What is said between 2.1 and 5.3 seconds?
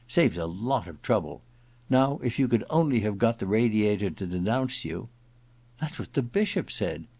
if you could only have got the Radiator to denounce you